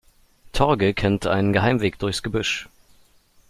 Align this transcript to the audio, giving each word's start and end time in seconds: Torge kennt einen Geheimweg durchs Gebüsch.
Torge 0.51 0.95
kennt 0.95 1.27
einen 1.27 1.53
Geheimweg 1.53 1.99
durchs 1.99 2.23
Gebüsch. 2.23 2.67